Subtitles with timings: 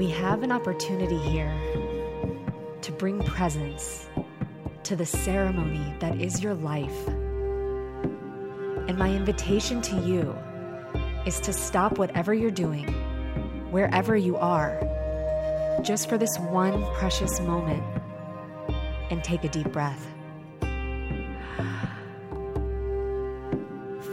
[0.00, 1.52] We have an opportunity here
[2.80, 4.08] to bring presence
[4.84, 7.06] to the ceremony that is your life.
[8.88, 10.34] And my invitation to you
[11.26, 12.86] is to stop whatever you're doing,
[13.72, 14.80] wherever you are,
[15.82, 17.82] just for this one precious moment
[19.10, 20.06] and take a deep breath.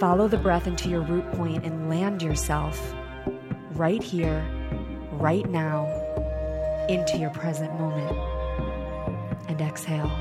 [0.02, 2.94] Follow the breath into your root point and land yourself
[3.72, 4.46] right here,
[5.20, 5.86] right now,
[6.90, 8.18] into your present moment.
[9.50, 10.12] And exhale.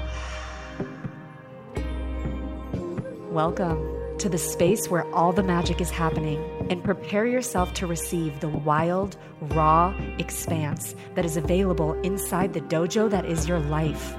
[3.30, 8.40] Welcome to the space where all the magic is happening and prepare yourself to receive
[8.40, 14.14] the wild, raw expanse that is available inside the dojo that is your life.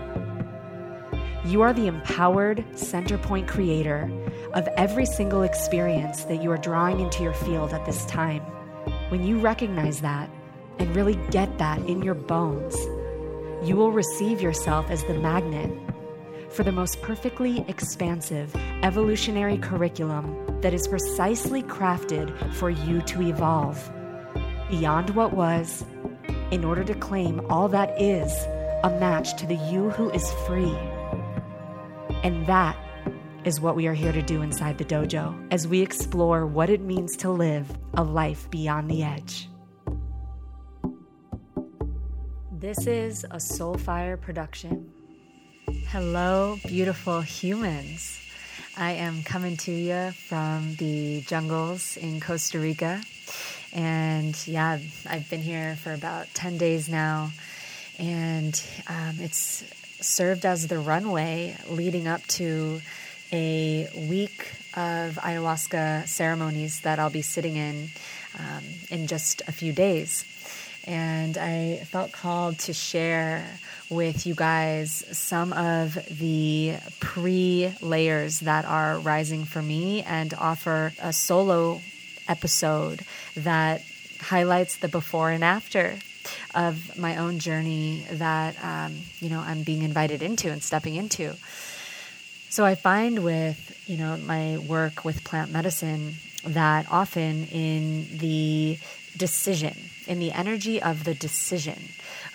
[1.45, 4.11] You are the empowered center point creator
[4.53, 8.41] of every single experience that you are drawing into your field at this time.
[9.09, 10.29] When you recognize that
[10.79, 12.75] and really get that in your bones,
[13.67, 15.71] you will receive yourself as the magnet
[16.49, 23.91] for the most perfectly expansive evolutionary curriculum that is precisely crafted for you to evolve
[24.69, 25.85] beyond what was
[26.51, 28.31] in order to claim all that is
[28.83, 30.75] a match to the you who is free.
[32.23, 32.77] And that
[33.43, 36.81] is what we are here to do inside the dojo as we explore what it
[36.81, 39.47] means to live a life beyond the edge.
[42.59, 44.91] This is a Soulfire production.
[45.89, 48.19] Hello, beautiful humans.
[48.75, 52.99] I am coming to you from the jungles in Costa Rica.
[53.73, 57.29] And yeah, I've been here for about 10 days now.
[57.99, 59.63] And um, it's
[60.01, 62.81] served as the runway leading up to
[63.31, 67.89] a week of ayahuasca ceremonies that I'll be sitting in
[68.39, 70.25] um, in just a few days.
[70.87, 73.45] And I felt called to share
[73.89, 80.93] with you guys some of the pre layers that are rising for me and offer
[81.01, 81.81] a solo
[82.29, 83.05] episode
[83.35, 83.83] that
[84.21, 85.99] highlights the before and after
[86.55, 91.35] of my own journey that um, you know I'm being invited into and stepping into.
[92.49, 96.15] So I find with you know my work with plant medicine
[96.45, 98.77] that often in the
[99.17, 101.89] decision, in the energy of the decision,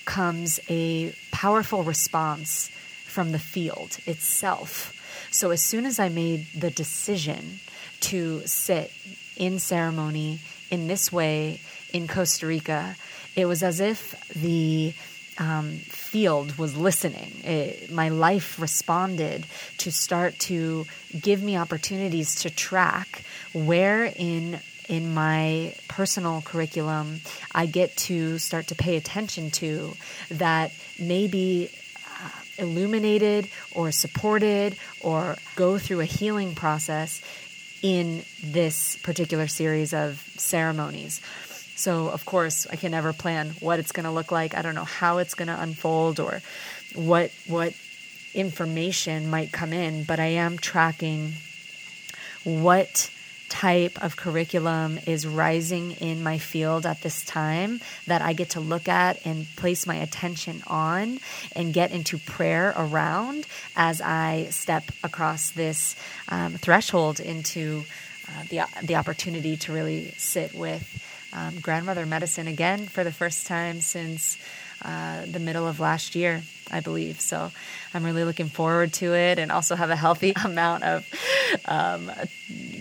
[0.05, 2.71] comes a powerful response
[3.07, 4.99] from the field itself.
[5.31, 7.61] So as soon as I made the decision
[8.01, 8.93] to sit
[9.37, 10.41] in ceremony
[10.71, 11.61] in this way
[11.93, 12.97] in Costa Rica,
[13.37, 14.95] it was as if the
[15.39, 17.33] um, field was listening.
[17.45, 19.47] It, my life responded
[19.79, 20.87] to start to
[21.19, 24.61] give me opportunities to track where in
[24.93, 27.19] in my personal curriculum
[27.55, 29.95] I get to start to pay attention to
[30.31, 30.71] that
[31.01, 31.71] maybe
[32.23, 37.23] uh, illuminated or supported or go through a healing process
[37.81, 41.23] in this particular series of ceremonies.
[41.75, 44.55] So, of course, I can never plan what it's going to look like.
[44.55, 46.43] I don't know how it's going to unfold or
[46.95, 47.73] what what
[48.35, 51.33] information might come in, but I am tracking
[52.45, 53.11] what
[53.53, 58.61] type of curriculum is rising in my field at this time that I get to
[58.61, 61.21] look at and place my attention on
[61.55, 63.47] and get into prayer around
[63.77, 65.95] as I step across this
[66.31, 67.85] um, threshold into
[68.27, 70.89] uh, the, the opportunity to really sit with
[71.35, 74.39] um, grandmother medicine again for the first time since
[74.85, 77.21] uh, the middle of last year, I believe.
[77.21, 77.51] So
[77.95, 81.07] I'm really looking forward to it and also have a healthy amount of
[81.67, 82.11] um,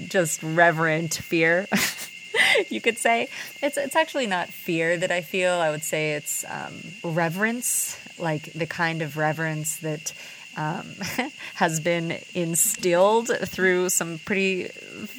[0.08, 1.68] just reverent fear.
[2.70, 3.30] you could say
[3.62, 5.54] it's it's actually not fear that I feel.
[5.54, 10.14] I would say it's um, reverence, like the kind of reverence that
[10.58, 10.96] um,
[11.56, 14.70] has been instilled through some pretty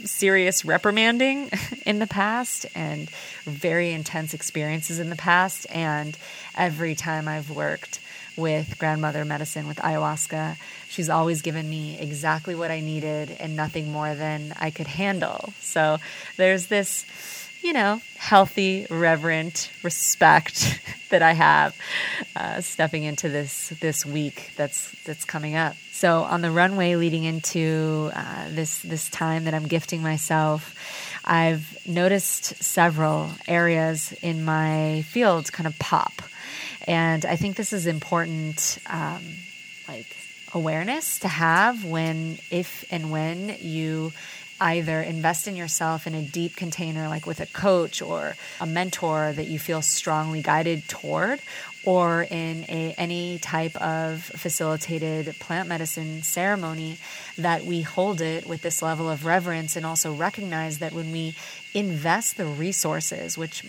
[0.05, 1.51] serious reprimanding
[1.87, 3.09] in the past and
[3.45, 5.67] very intense experiences in the past.
[5.71, 6.17] And
[6.57, 8.01] every time I've worked
[8.37, 10.57] with grandmother medicine, with ayahuasca,
[10.89, 15.53] she's always given me exactly what I needed and nothing more than I could handle.
[15.61, 15.99] So
[16.37, 17.05] there's this
[17.63, 20.81] you know, healthy, reverent respect
[21.11, 21.77] that I have
[22.35, 25.77] uh, stepping into this this week that's that's coming up.
[25.93, 30.75] So on the runway leading into uh, this this time that I'm gifting myself,
[31.25, 36.23] I've noticed several areas in my field kind of pop,
[36.87, 39.23] and I think this is important, um,
[39.87, 40.17] like
[40.55, 44.13] awareness to have when, if and when you
[44.61, 49.33] either invest in yourself in a deep container, like with a coach or a mentor
[49.33, 51.41] that you feel strongly guided toward,
[51.85, 56.99] or in a, any type of facilitated plant medicine ceremony,
[57.37, 61.35] that we hold it with this level of reverence and also recognize that when we
[61.75, 63.65] invest the resources, which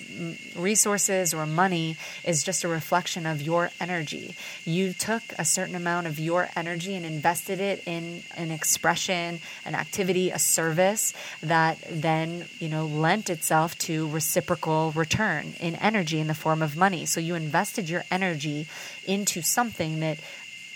[0.55, 4.35] resources or money is just a reflection of your energy.
[4.65, 9.75] You took a certain amount of your energy and invested it in an expression, an
[9.75, 16.27] activity, a service that then, you know, lent itself to reciprocal return in energy in
[16.27, 17.05] the form of money.
[17.05, 18.67] So you invested your energy
[19.05, 20.19] into something that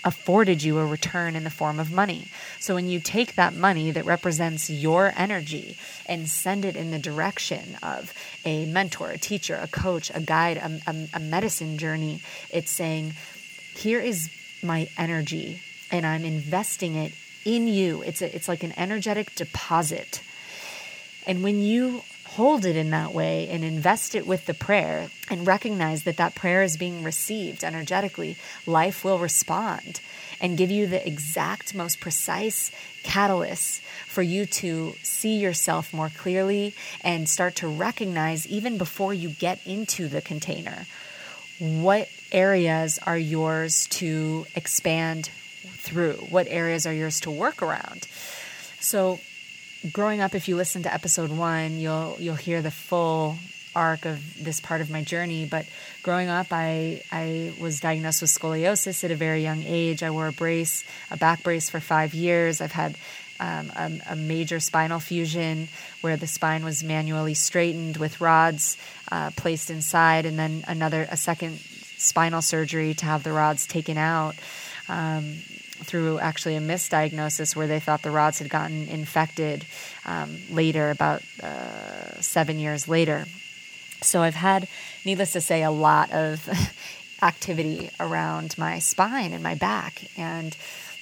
[0.08, 2.28] afforded you a return in the form of money.
[2.58, 5.76] So when you take that money that represents your energy
[6.06, 8.14] and send it in the direction of
[8.46, 13.12] a mentor, a teacher, a coach, a guide, a, a, a medicine journey, it's saying,
[13.76, 14.30] here is
[14.62, 15.60] my energy
[15.92, 17.12] and I'm investing it
[17.44, 18.00] in you.
[18.00, 20.22] It's a, it's like an energetic deposit.
[21.26, 25.46] And when you hold it in that way and invest it with the prayer and
[25.46, 28.36] recognize that that prayer is being received energetically,
[28.66, 30.00] life will respond
[30.40, 32.70] and give you the exact, most precise
[33.02, 39.30] catalyst for you to see yourself more clearly and start to recognize, even before you
[39.30, 40.86] get into the container,
[41.58, 45.30] what areas are yours to expand
[45.78, 48.06] through, what areas are yours to work around.
[48.80, 49.18] So,
[49.92, 53.36] growing up, if you listen to episode one, you'll you'll hear the full
[53.74, 55.46] arc of this part of my journey.
[55.46, 55.66] But
[56.02, 60.02] growing up, I I was diagnosed with scoliosis at a very young age.
[60.02, 62.60] I wore a brace, a back brace, for five years.
[62.60, 62.96] I've had
[63.40, 65.68] um, a, a, major spinal fusion
[66.00, 68.76] where the spine was manually straightened with rods
[69.12, 71.58] uh, placed inside, and then another a second
[71.98, 74.34] spinal surgery to have the rods taken out.
[74.88, 75.36] Um,
[75.78, 79.64] through actually a misdiagnosis where they thought the rods had gotten infected
[80.04, 83.26] um, later, about uh, seven years later.
[84.00, 84.68] So I've had,
[85.04, 86.48] needless to say, a lot of
[87.22, 90.04] activity around my spine and my back.
[90.16, 90.56] And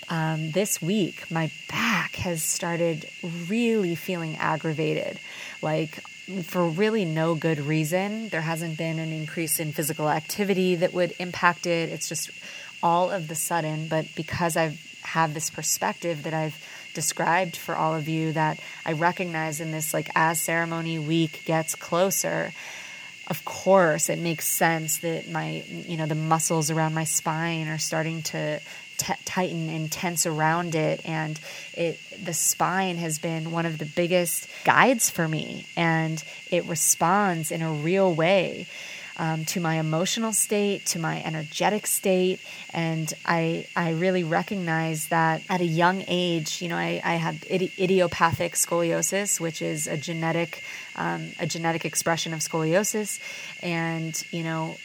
[0.08, 3.08] um, this week, my back has started
[3.48, 5.18] really feeling aggravated.
[5.62, 6.02] Like,
[6.42, 8.28] for really no good reason.
[8.30, 11.88] There hasn't been an increase in physical activity that would impact it.
[11.88, 12.30] It's just
[12.86, 16.56] all of the sudden, but because I have this perspective that I've
[16.94, 21.74] described for all of you that I recognize in this, like as ceremony week gets
[21.74, 22.52] closer,
[23.26, 27.78] of course it makes sense that my, you know, the muscles around my spine are
[27.78, 28.60] starting to
[28.98, 31.00] t- tighten and tense around it.
[31.04, 31.40] And
[31.74, 35.66] it the spine has been one of the biggest guides for me.
[35.76, 36.22] And
[36.52, 38.68] it responds in a real way
[39.16, 42.40] um, to my emotional state, to my energetic state.
[42.72, 47.44] And I, I really recognize that at a young age, you know, I, I had
[47.50, 50.62] idiopathic scoliosis, which is a genetic,
[50.96, 53.20] um, a genetic expression of scoliosis.
[53.62, 54.76] And, you know,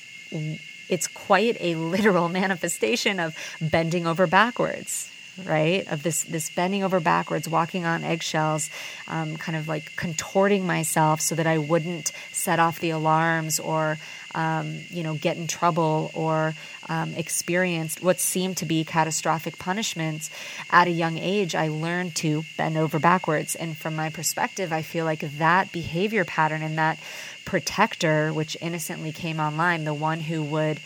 [0.89, 5.09] it's quite a literal manifestation of bending over backwards
[5.45, 8.69] right of this this bending over backwards walking on eggshells
[9.07, 13.97] um, kind of like contorting myself so that i wouldn't set off the alarms or
[14.35, 16.53] um, you know, get in trouble or
[16.89, 20.29] um, experienced what seemed to be catastrophic punishments
[20.69, 23.55] at a young age, I learned to bend over backwards.
[23.55, 26.99] And from my perspective, I feel like that behavior pattern and that
[27.45, 30.79] protector, which innocently came online, the one who would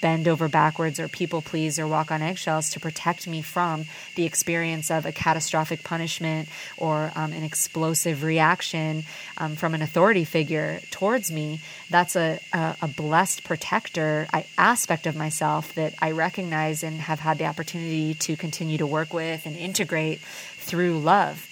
[0.00, 4.24] bend over backwards or people please or walk on eggshells to protect me from the
[4.24, 9.04] experience of a catastrophic punishment or um, an explosive reaction
[9.38, 11.60] um, from an authority figure towards me.
[11.90, 17.20] That's a, a, a blessed protector I, aspect of myself that I recognize and have
[17.20, 21.49] had the opportunity to continue to work with and integrate through love.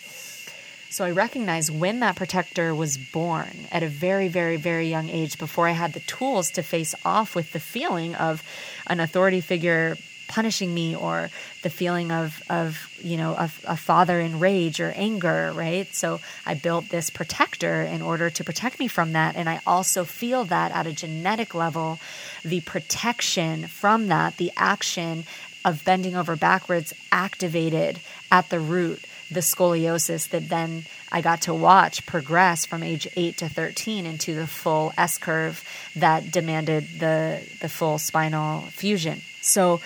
[0.91, 5.39] So I recognize when that protector was born at a very, very, very young age
[5.39, 8.43] before I had the tools to face off with the feeling of
[8.87, 9.97] an authority figure
[10.29, 11.31] punishing me or
[11.63, 15.93] the feeling of, of you know, a, a father in rage or anger, right?
[15.95, 19.37] So I built this protector in order to protect me from that.
[19.37, 21.99] And I also feel that at a genetic level,
[22.45, 25.25] the protection from that, the action
[25.65, 31.55] of bending over backwards activated at the root the scoliosis that then I got to
[31.55, 35.65] watch progress from age 8 to 13 into the full S curve
[35.97, 39.21] that demanded the the full spinal fusion.
[39.41, 39.81] So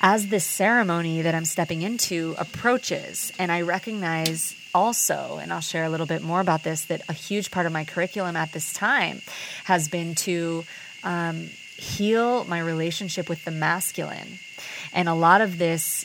[0.00, 5.84] as this ceremony that I'm stepping into approaches and I recognize also and I'll share
[5.84, 8.72] a little bit more about this that a huge part of my curriculum at this
[8.72, 9.22] time
[9.64, 10.64] has been to
[11.02, 14.38] um, heal my relationship with the masculine
[14.92, 16.04] and a lot of this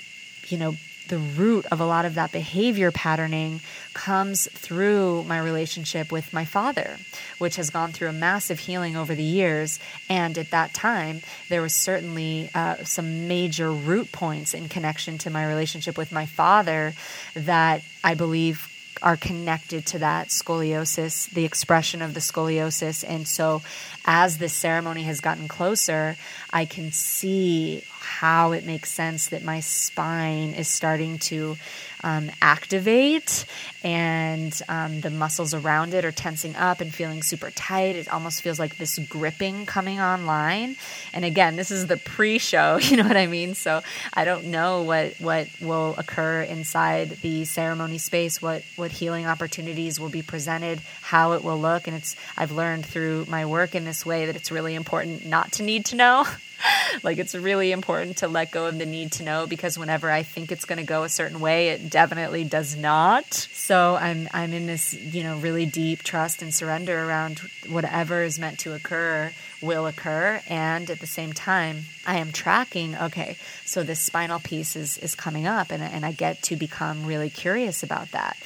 [0.50, 0.76] you know
[1.12, 3.60] the root of a lot of that behavior patterning
[3.94, 6.98] comes through my relationship with my father,
[7.38, 9.78] which has gone through a massive healing over the years.
[10.10, 15.30] And at that time, there was certainly uh, some major root points in connection to
[15.30, 16.94] my relationship with my father
[17.36, 18.71] that I believe
[19.02, 23.04] are connected to that scoliosis, the expression of the scoliosis.
[23.08, 23.62] And so,
[24.06, 26.16] as this ceremony has gotten closer,
[26.52, 31.58] I can see how it makes sense that my spine is starting to
[32.04, 33.46] um, activate
[33.84, 37.96] and um, the muscles around it are tensing up and feeling super tight.
[37.96, 40.76] It almost feels like this gripping coming online.
[41.14, 43.56] And again, this is the pre-show, you know what I mean?
[43.56, 43.82] So
[44.14, 50.00] I don't know what what will occur inside the ceremony space, what what healing opportunities
[50.00, 51.88] will be presented, how it will look.
[51.88, 55.54] And it's I've learned through my work in this way that it's really important not
[55.54, 56.26] to need to know.
[57.04, 60.24] like it's really important to let go of the need to know because whenever I
[60.24, 63.34] think it's going to go a certain way, it definitely does not.
[63.34, 67.40] So I'm I'm in this, you know, really deep trust and surrender around
[67.70, 72.96] whatever is meant to occur will occur and at the same time I am tracking,
[72.96, 77.06] okay, so this spinal piece is is coming up and and I get to become
[77.06, 78.38] really curious about that.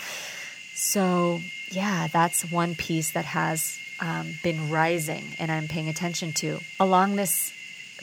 [0.75, 1.39] So,
[1.71, 6.59] yeah, that's one piece that has um, been rising and I'm paying attention to.
[6.79, 7.53] Along this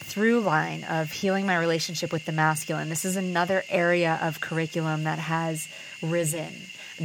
[0.03, 2.89] through line of healing my relationship with the masculine.
[2.89, 5.69] This is another area of curriculum that has
[6.01, 6.53] risen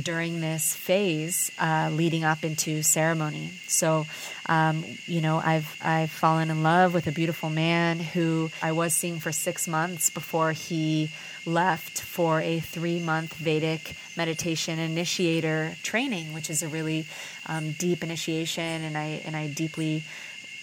[0.02, 3.52] during this phase uh, leading up into ceremony.
[3.68, 4.06] So,
[4.48, 8.96] um, you know, I've I've fallen in love with a beautiful man who I was
[8.96, 11.12] seeing for six months before he
[11.46, 17.06] left for a three month Vedic meditation initiator training, which is a really
[17.46, 20.04] um, deep initiation, and I and I deeply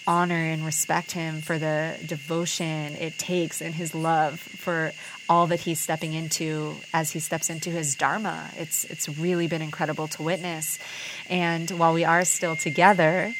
[0.06, 4.92] honor and respect him for the devotion it takes and his love for
[5.28, 8.50] all that he's stepping into as he steps into his dharma.
[8.56, 10.78] It's it's really been incredible to witness.
[11.28, 13.34] And while we are still together,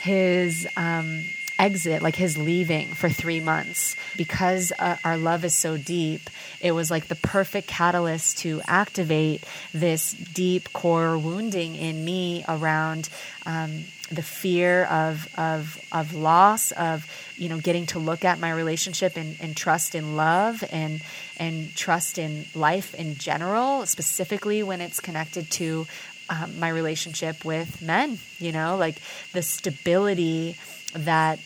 [0.00, 1.24] his um,
[1.58, 6.72] exit, like his leaving for three months, because uh, our love is so deep, it
[6.72, 13.08] was like the perfect catalyst to activate this deep core wounding in me around.
[13.46, 18.50] Um, the fear of of of loss of you know getting to look at my
[18.50, 21.02] relationship and, and trust in love and
[21.36, 25.86] and trust in life in general specifically when it's connected to
[26.30, 28.96] um, my relationship with men you know like
[29.32, 30.56] the stability
[30.94, 31.38] that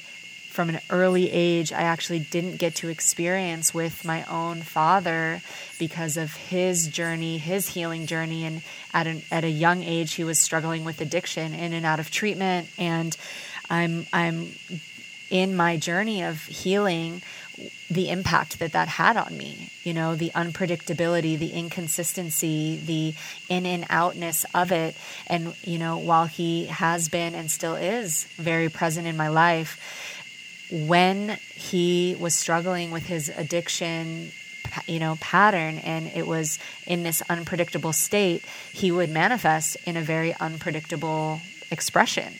[0.53, 5.41] from an early age I actually didn't get to experience with my own father
[5.79, 8.45] because of his journey, his healing journey.
[8.45, 12.01] And at, an, at a young age, he was struggling with addiction in and out
[12.01, 12.69] of treatment.
[12.77, 13.17] And
[13.71, 14.53] I'm, I'm
[15.31, 17.23] in my journey of healing
[17.91, 23.15] the impact that that had on me you know the unpredictability the inconsistency the
[23.49, 24.97] in and outness of it.
[25.27, 29.79] And you know while he has been and still is very present in my life
[30.71, 34.33] when he was struggling with his addiction
[34.87, 40.01] you know pattern and it was in this unpredictable state he would manifest in a
[40.01, 41.41] very unpredictable
[41.71, 42.33] expression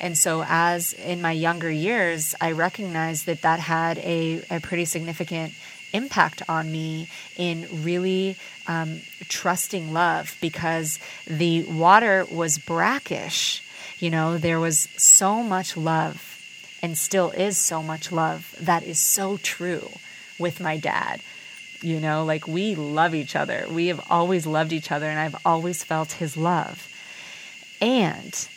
[0.00, 4.84] and so as in my younger years i recognized that that had a, a pretty
[4.84, 5.52] significant
[5.92, 8.36] impact on me in really
[8.66, 13.62] um, trusting love because the water was brackish
[13.98, 16.36] you know there was so much love
[16.82, 19.88] and still is so much love that is so true
[20.38, 21.20] with my dad.
[21.80, 23.66] You know, like we love each other.
[23.70, 26.88] We have always loved each other, and I've always felt his love.
[27.80, 28.48] And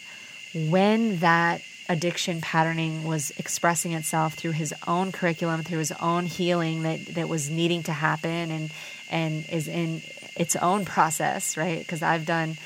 [0.53, 6.83] when that addiction patterning was expressing itself through his own curriculum, through his own healing
[6.83, 8.71] that, that was needing to happen and
[9.09, 10.01] and is in
[10.35, 11.79] its own process, right?
[11.79, 12.57] Because I've done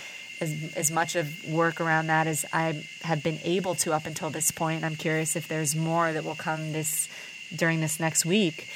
[0.42, 4.30] as, as much of work around that as I have been able to up until
[4.30, 4.84] this point.
[4.84, 7.08] I'm curious if there's more that will come this
[7.56, 8.68] during this next week.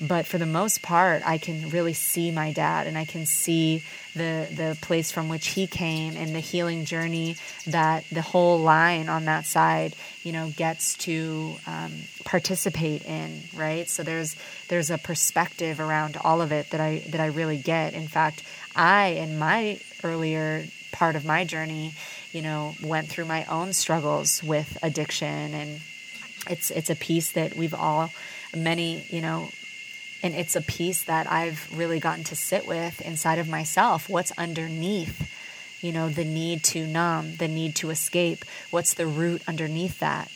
[0.00, 3.82] But for the most part, I can really see my dad and I can see
[4.14, 7.36] the the place from which he came and the healing journey
[7.66, 11.92] that the whole line on that side, you know, gets to um,
[12.24, 13.88] participate in, right?
[13.88, 14.36] So there's
[14.68, 17.94] there's a perspective around all of it that I that I really get.
[17.94, 18.42] In fact,
[18.74, 21.94] I in my earlier part of my journey,
[22.32, 25.80] you know, went through my own struggles with addiction and
[26.48, 28.10] it's it's a piece that we've all
[28.54, 29.48] many, you know,
[30.24, 34.08] and it's a piece that I've really gotten to sit with inside of myself.
[34.08, 35.30] What's underneath,
[35.82, 38.46] you know, the need to numb, the need to escape?
[38.70, 40.30] What's the root underneath that?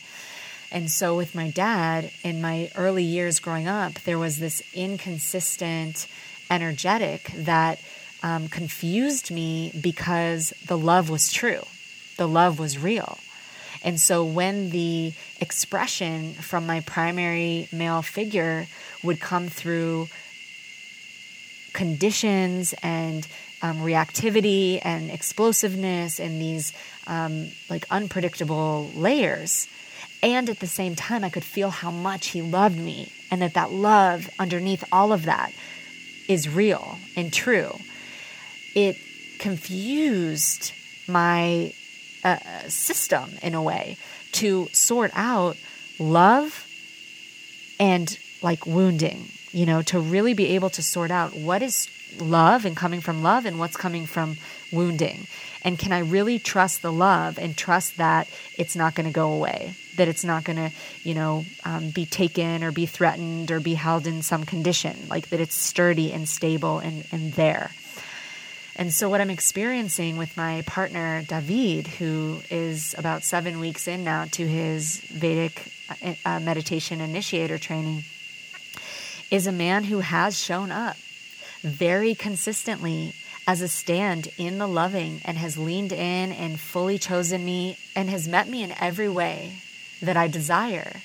[0.71, 6.05] And so, with my dad, in my early years growing up, there was this inconsistent
[6.51, 7.79] energetic that
[8.21, 11.63] um, confused me because the love was true,
[12.17, 13.17] the love was real.
[13.83, 18.67] And so when the expression from my primary male figure
[19.03, 20.09] would come through
[21.73, 23.27] conditions and
[23.61, 26.73] um, reactivity and explosiveness and these
[27.07, 29.67] um, like unpredictable layers.
[30.21, 33.53] And at the same time, I could feel how much he loved me and that
[33.53, 35.51] that love underneath all of that
[36.27, 37.71] is real and true.
[38.75, 38.97] It
[39.39, 40.73] confused
[41.07, 41.73] my
[42.23, 43.97] uh, system in a way
[44.33, 45.57] to sort out
[45.99, 46.65] love
[47.79, 52.65] and like wounding, you know, to really be able to sort out what is love
[52.65, 54.37] and coming from love and what's coming from
[54.71, 55.27] wounding.
[55.63, 59.33] And can I really trust the love and trust that it's not going to go
[59.33, 60.71] away, that it's not going to,
[61.03, 65.29] you know, um, be taken or be threatened or be held in some condition, like
[65.29, 67.71] that it's sturdy and stable and, and there.
[68.79, 74.05] And so, what I'm experiencing with my partner, David, who is about seven weeks in
[74.05, 75.69] now to his Vedic
[76.23, 78.05] uh, meditation initiator training,
[79.29, 80.95] is a man who has shown up
[81.61, 83.13] very consistently
[83.45, 88.09] as a stand in the loving and has leaned in and fully chosen me and
[88.09, 89.57] has met me in every way
[90.01, 91.01] that I desire.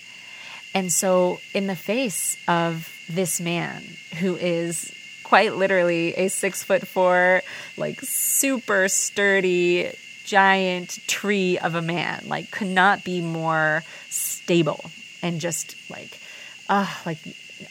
[0.74, 3.82] And so, in the face of this man
[4.20, 7.42] who is quite literally a six foot four,
[7.76, 9.90] like super sturdy,
[10.24, 12.24] giant tree of a man.
[12.26, 14.90] Like, could not be more stable
[15.22, 16.20] and just like,
[16.68, 17.18] uh, like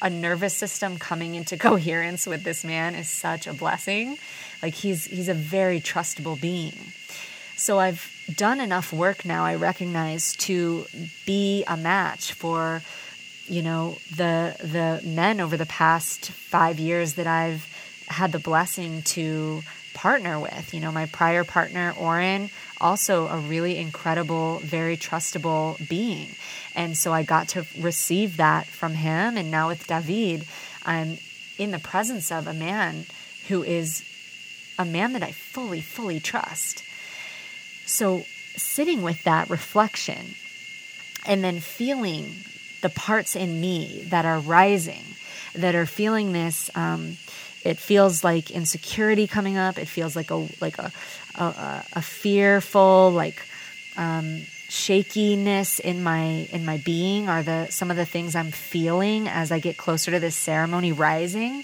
[0.02, 4.18] a nervous system coming into coherence with this man is such a blessing.
[4.62, 6.78] Like he's he's a very trustable being.
[7.56, 10.86] So I've done enough work now I recognize to
[11.26, 12.82] be a match for
[13.48, 17.66] you know the the men over the past 5 years that I've
[18.08, 20.74] had the blessing to partner with.
[20.74, 22.50] You know, my prior partner Oren
[22.82, 26.36] also a really incredible, very trustable being.
[26.76, 30.46] And so I got to receive that from him and now with David,
[30.86, 31.18] I'm
[31.58, 33.06] in the presence of a man
[33.48, 34.04] who is
[34.78, 36.84] a man that I fully fully trust.
[37.86, 38.24] So
[38.56, 40.36] sitting with that reflection
[41.26, 42.36] and then feeling
[42.84, 45.04] the parts in me that are rising,
[45.56, 46.70] that are feeling this.
[46.76, 47.18] Um,
[47.64, 49.80] it feels like insecurity coming up.
[49.80, 50.92] It feels like a like a
[51.36, 53.42] a, a fearful like
[53.98, 59.28] um, shakiness in my in my being are the some of the things I'm feeling
[59.28, 61.64] as I get closer to this ceremony rising,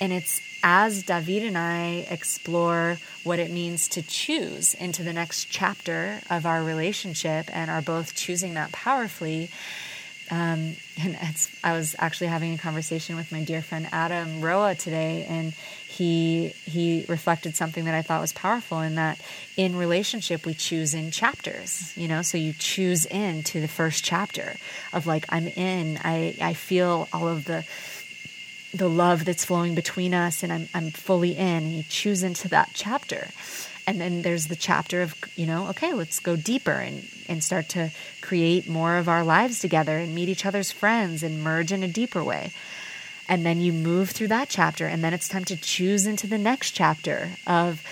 [0.00, 5.46] and it's as David and I explore what it means to choose into the next
[5.46, 9.50] chapter of our relationship and are both choosing that powerfully
[10.30, 11.16] um, and
[11.64, 15.52] I was actually having a conversation with my dear friend Adam Roa today, and
[15.88, 19.20] he he reflected something that I thought was powerful in that
[19.56, 22.22] in relationship we choose in chapters, you know.
[22.22, 24.56] So you choose into the first chapter
[24.92, 25.98] of like I'm in.
[26.02, 27.64] I I feel all of the
[28.74, 31.64] the love that's flowing between us, and I'm I'm fully in.
[31.64, 33.28] And you choose into that chapter,
[33.88, 37.70] and then there's the chapter of you know okay let's go deeper and and start
[37.70, 41.82] to create more of our lives together and meet each other's friends and merge in
[41.82, 42.52] a deeper way.
[43.28, 46.38] And then you move through that chapter and then it's time to choose into the
[46.38, 47.82] next chapter of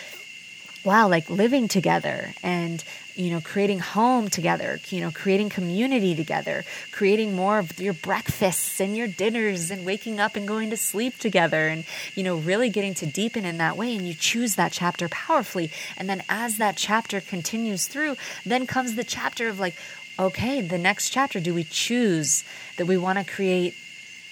[0.87, 2.83] wow like living together and
[3.17, 8.79] you know, creating home together, you know, creating community together, creating more of your breakfasts
[8.79, 12.69] and your dinners and waking up and going to sleep together and, you know, really
[12.69, 13.97] getting to deepen in that way.
[13.97, 15.71] And you choose that chapter powerfully.
[15.97, 19.75] And then as that chapter continues through, then comes the chapter of like,
[20.19, 22.45] okay, the next chapter, do we choose
[22.77, 23.75] that we want to create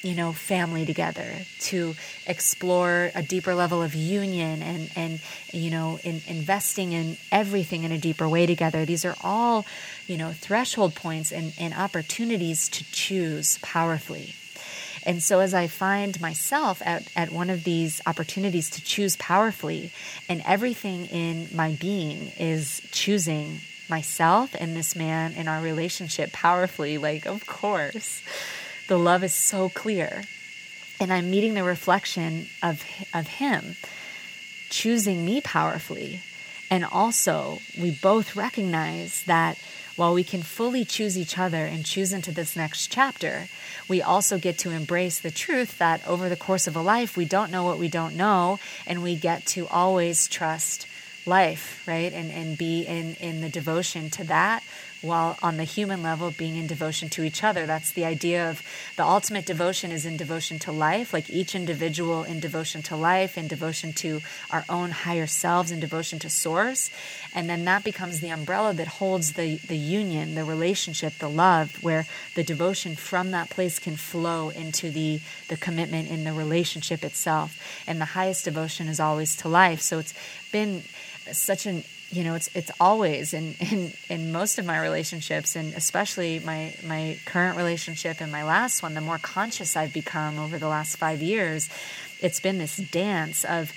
[0.04, 1.94] you know, family together, to
[2.26, 5.18] explore a deeper level of union and, and
[5.50, 8.84] you know, in, investing in everything in a deeper way together.
[8.84, 9.64] These are all,
[10.06, 14.34] you know, threshold points and, and opportunities to choose powerfully.
[15.06, 19.90] And so, as I find myself at, at one of these opportunities to choose powerfully,
[20.28, 26.98] and everything in my being is choosing myself and this man in our relationship powerfully,
[26.98, 28.22] like, of course
[28.88, 30.22] the love is so clear.
[31.00, 33.76] And I'm meeting the reflection of, of Him
[34.70, 36.20] choosing me powerfully.
[36.70, 39.58] And also, we both recognize that
[39.96, 43.46] while we can fully choose each other and choose into this next chapter,
[43.88, 47.24] we also get to embrace the truth that over the course of a life, we
[47.24, 50.88] don't know what we don't know, and we get to always trust
[51.26, 52.12] life, right?
[52.12, 54.64] And, and be in, in the devotion to that
[55.04, 57.66] while on the human level being in devotion to each other.
[57.66, 58.62] That's the idea of
[58.96, 63.36] the ultimate devotion is in devotion to life, like each individual in devotion to life,
[63.36, 66.90] in devotion to our own higher selves, in devotion to source.
[67.34, 71.82] And then that becomes the umbrella that holds the, the union, the relationship, the love,
[71.82, 77.04] where the devotion from that place can flow into the, the commitment in the relationship
[77.04, 77.58] itself.
[77.86, 79.80] And the highest devotion is always to life.
[79.80, 80.14] So it's
[80.50, 80.82] been
[81.32, 85.74] such an you know it's it's always in in in most of my relationships and
[85.74, 90.58] especially my my current relationship and my last one the more conscious I've become over
[90.58, 91.68] the last 5 years
[92.20, 93.72] it's been this dance of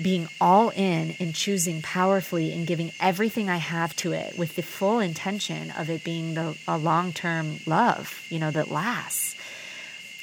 [0.00, 4.62] being all in and choosing powerfully and giving everything I have to it with the
[4.62, 9.36] full intention of it being the a long-term love you know that lasts.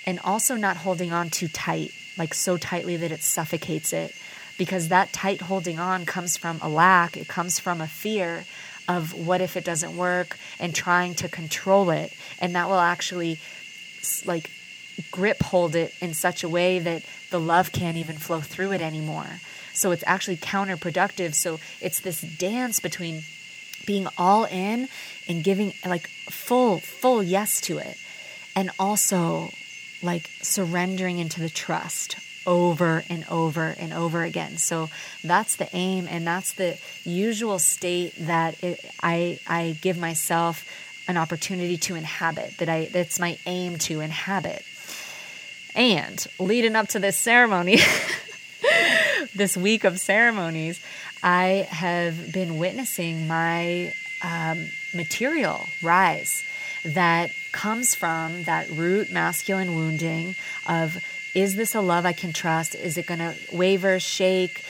[0.06, 4.15] And also not holding on too tight like so tightly that it suffocates it
[4.58, 8.46] because that tight holding on comes from a lack, it comes from a fear
[8.88, 12.13] of what if it doesn't work and trying to control it.
[12.39, 13.39] And that will actually
[14.26, 14.50] like
[15.12, 18.82] grip hold it in such a way that the love can't even flow through it
[18.82, 19.41] anymore.
[19.74, 21.36] So it's actually counterproductive.
[21.36, 23.24] So it's this dance between
[23.86, 24.88] being all in
[25.28, 27.98] and giving like full, full yes to it.
[28.56, 29.52] And also
[30.02, 32.15] like surrendering into the trust
[32.48, 34.58] over and over and over again.
[34.58, 34.90] So
[35.24, 40.66] that's the aim, and that's the usual state that it, I I give myself
[41.08, 42.58] an opportunity to inhabit.
[42.58, 44.64] That I that's my aim to inhabit.
[45.76, 47.78] And leading up to this ceremony,
[49.36, 50.82] this week of ceremonies,
[51.22, 56.44] I have been witnessing my um, material rise
[56.84, 60.98] that comes from that root masculine wounding of
[61.34, 62.76] is this a love I can trust?
[62.76, 64.63] Is it going to waver, shake,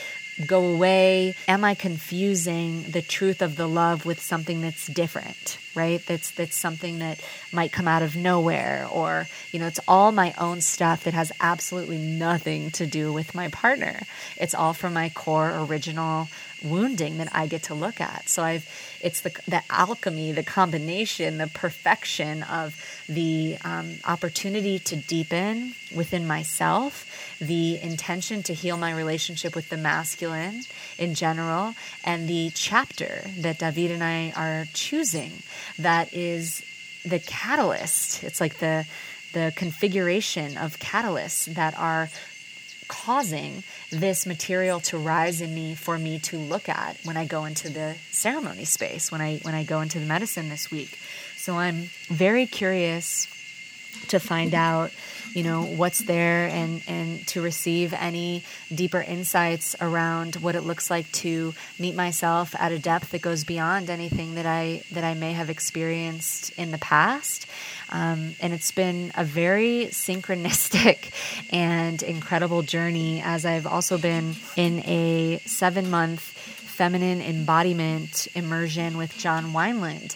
[0.46, 1.34] go away?
[1.46, 6.04] Am I confusing the truth of the love with something that's different, right?
[6.04, 7.20] That's that's something that
[7.52, 11.30] might come out of nowhere or, you know, it's all my own stuff that has
[11.40, 14.00] absolutely nothing to do with my partner.
[14.36, 16.28] It's all from my core original
[16.62, 18.28] wounding that I get to look at.
[18.28, 18.68] So I've
[19.00, 22.74] it's the the alchemy, the combination, the perfection of
[23.08, 27.06] the um, opportunity to deepen within myself,
[27.40, 30.62] the intention to heal my relationship with the masculine
[30.98, 35.32] in general, and the chapter that David and I are choosing
[35.78, 36.64] that is
[37.04, 38.24] the catalyst.
[38.24, 38.86] It's like the
[39.32, 42.08] the configuration of catalysts that are
[42.88, 47.44] causing this material to rise in me for me to look at when I go
[47.44, 50.98] into the ceremony space, when I when I go into the medicine this week.
[51.36, 53.26] So I'm very curious
[54.08, 54.90] to find out
[55.34, 58.42] you know what's there and and to receive any
[58.74, 63.44] deeper insights around what it looks like to meet myself at a depth that goes
[63.44, 67.46] beyond anything that I that I may have experienced in the past.
[67.90, 71.10] Um, and it's been a very synchronistic
[71.50, 79.16] and incredible journey as I've also been in a seven month feminine embodiment immersion with
[79.18, 80.14] John Wineland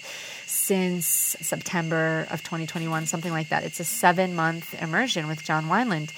[0.63, 1.05] since
[1.41, 3.63] September of 2021, something like that.
[3.63, 6.11] It's a seven month immersion with John Wineland.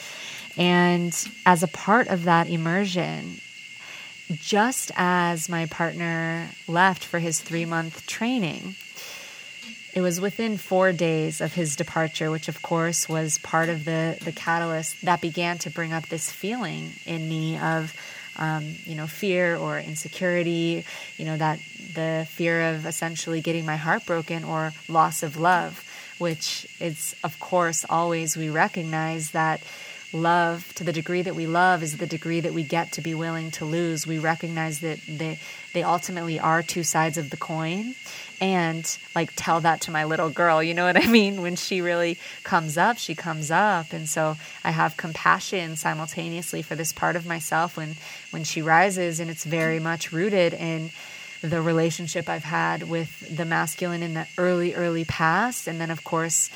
[0.58, 1.14] And
[1.46, 3.40] as a part of that immersion,
[4.32, 8.76] just as my partner left for his three month training,
[9.94, 14.18] it was within four days of his departure, which of course was part of the,
[14.24, 17.96] the catalyst that began to bring up this feeling in me of,
[18.36, 20.84] um, you know, fear or insecurity,
[21.18, 21.60] you know, that
[21.96, 25.84] the fear of essentially getting my heart broken or loss of love,
[26.18, 29.62] which is, of course, always we recognize that
[30.16, 33.14] love to the degree that we love is the degree that we get to be
[33.14, 34.08] willing to lose.
[34.08, 35.40] We recognize that they
[35.74, 37.96] they ultimately are two sides of the coin.
[38.42, 41.42] And like tell that to my little girl you know what i mean?
[41.42, 43.94] When she really comes up she comes up.
[43.94, 47.96] And so i have compassion simultaneously for this part of myself when
[48.32, 50.92] when she rises and it's very much rooted in
[51.46, 55.68] the relationship I've had with the masculine in the early, early past.
[55.68, 56.50] And then, of course,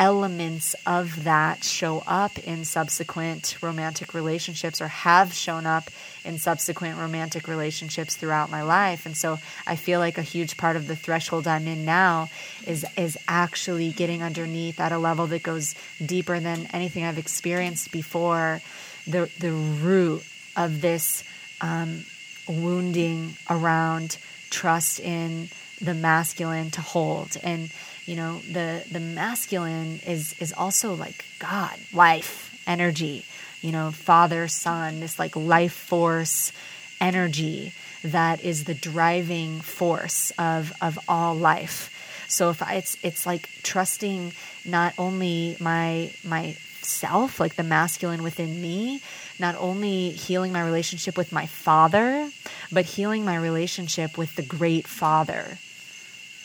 [0.00, 5.90] elements of that show up in subsequent romantic relationships or have shown up
[6.24, 10.74] in subsequent romantic relationships throughout my life and so i feel like a huge part
[10.74, 12.30] of the threshold i'm in now
[12.66, 17.92] is is actually getting underneath at a level that goes deeper than anything i've experienced
[17.92, 18.62] before
[19.06, 20.24] the the root
[20.56, 21.24] of this
[21.60, 22.06] um,
[22.50, 24.18] wounding around
[24.50, 25.48] trust in
[25.80, 27.72] the masculine to hold and
[28.04, 33.24] you know the the masculine is is also like god life energy
[33.62, 36.52] you know father son this like life force
[37.00, 41.96] energy that is the driving force of, of all life.
[42.28, 44.32] So if I, it's it's like trusting
[44.64, 49.02] not only my myself, like the masculine within me,
[49.40, 52.30] not only healing my relationship with my father,
[52.70, 55.58] but healing my relationship with the great father,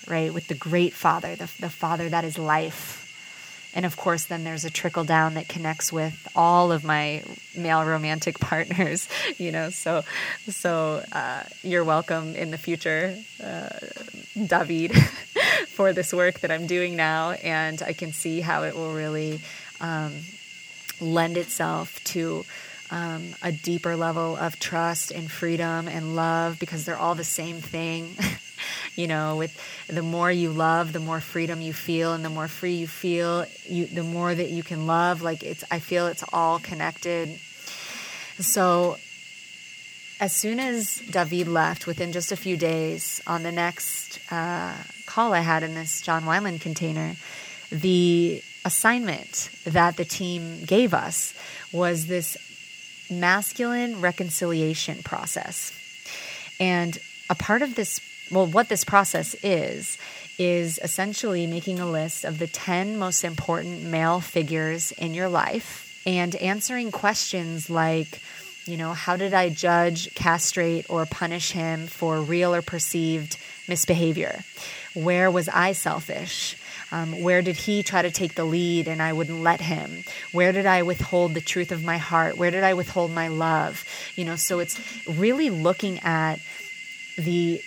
[0.08, 0.34] right?
[0.34, 3.01] With the great father, the, the father that is life.
[3.75, 7.23] And of course, then there's a trickle down that connects with all of my
[7.55, 9.69] male romantic partners, you know.
[9.69, 10.03] So,
[10.47, 13.69] so uh, you're welcome in the future, uh,
[14.34, 14.95] David,
[15.67, 19.41] for this work that I'm doing now, and I can see how it will really
[19.81, 20.13] um,
[21.01, 22.45] lend itself to
[22.91, 27.58] um, a deeper level of trust and freedom and love because they're all the same
[27.58, 28.15] thing.
[28.95, 32.48] you know, with the more you love, the more freedom you feel, and the more
[32.48, 35.21] free you feel, you the more that you can love.
[35.21, 37.30] Like it's, I feel it's all connected.
[38.39, 38.98] So,
[40.19, 44.74] as soon as David left, within just a few days, on the next uh,
[45.06, 47.15] call I had in this John Wineland container,
[47.69, 51.34] the assignment that the team gave us
[51.71, 52.38] was this
[53.10, 55.72] masculine reconciliation process.
[56.60, 56.98] And
[57.30, 58.00] a part of this,
[58.32, 59.98] well, what this process is,
[60.38, 66.02] is essentially making a list of the 10 most important male figures in your life
[66.06, 68.22] and answering questions like,
[68.65, 73.38] you know, how did I judge, castrate, or punish him for real or perceived
[73.68, 74.44] misbehavior?
[74.94, 76.58] Where was I selfish?
[76.95, 80.05] Um, where did he try to take the lead and I wouldn't let him?
[80.31, 82.38] Where did I withhold the truth of my heart?
[82.38, 83.84] Where did I withhold my love?
[84.15, 86.39] You know, so it's really looking at
[87.17, 87.62] the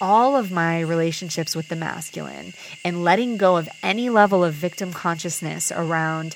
[0.00, 4.94] all of my relationships with the masculine and letting go of any level of victim
[4.94, 6.34] consciousness around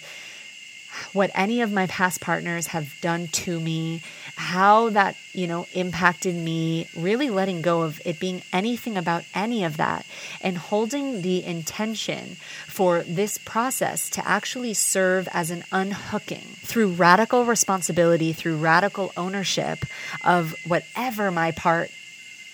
[1.15, 4.03] what any of my past partners have done to me,
[4.39, 9.65] how that, you know, impacted me, really letting go of it being anything about any
[9.65, 10.07] of that
[10.41, 17.45] and holding the intention for this process to actually serve as an unhooking through radical
[17.45, 19.85] responsibility, through radical ownership
[20.25, 21.91] of whatever my part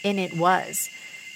[0.02, 0.88] in it was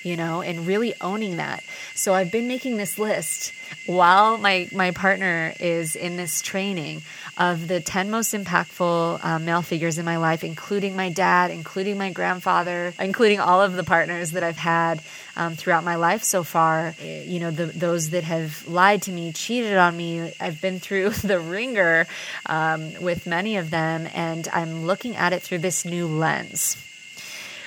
[0.02, 1.62] you know, and really owning that.
[1.94, 3.52] So I've been making this list
[3.86, 7.02] while my my partner is in this training
[7.38, 11.96] of the 10 most impactful um, male figures in my life, including my dad, including
[11.96, 15.00] my grandfather, including all of the partners that I've had
[15.36, 16.96] um, throughout my life so far.
[17.00, 20.32] Eh, you know, the, those that have lied to me, cheated on me.
[20.40, 22.08] I've been through the ringer
[22.46, 26.76] um, with many of them, and I'm looking at it through this new lens,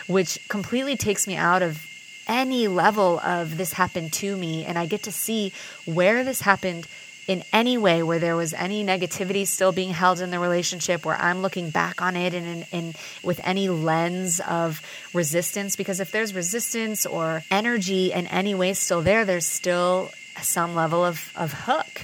[0.08, 1.88] which completely takes me out of
[2.28, 5.52] any level of this happened to me and I get to see
[5.86, 6.88] where this happened
[7.32, 11.16] in any way where there was any negativity still being held in the relationship where
[11.16, 14.82] I'm looking back on it and in, with any lens of
[15.14, 20.76] resistance because if there's resistance or energy in any way still there there's still some
[20.76, 22.02] level of, of hook.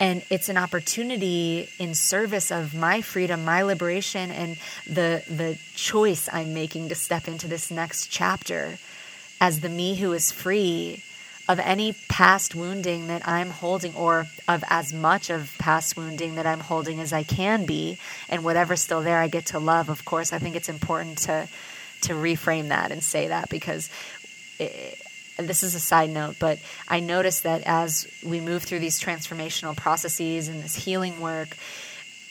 [0.00, 4.56] And it's an opportunity in service of my freedom my liberation and
[4.86, 8.78] the the choice i'm making to step into this next chapter
[9.38, 11.04] as the me who is free
[11.48, 16.46] of any past wounding that I'm holding, or of as much of past wounding that
[16.46, 19.88] I'm holding as I can be, and whatever's still there, I get to love.
[19.88, 21.48] Of course, I think it's important to
[22.02, 23.90] to reframe that and say that because.
[24.58, 24.98] It,
[25.38, 29.74] this is a side note, but I noticed that as we move through these transformational
[29.74, 31.56] processes and this healing work,